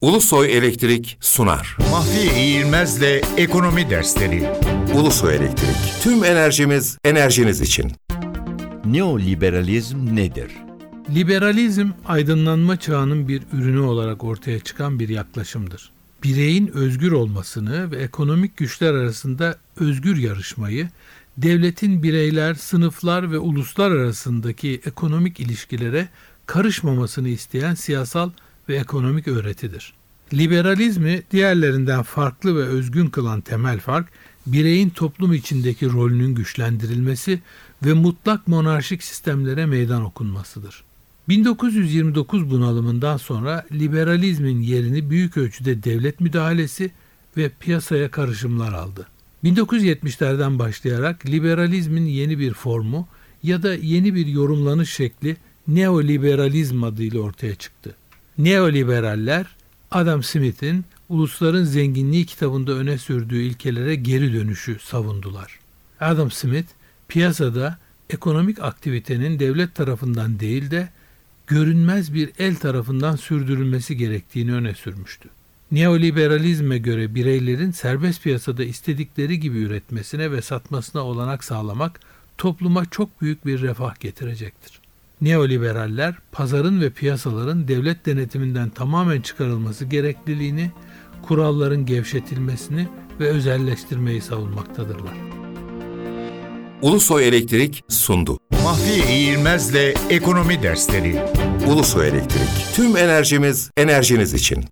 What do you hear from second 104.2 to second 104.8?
için.